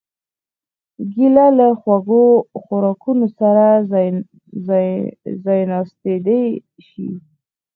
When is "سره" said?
3.39-3.65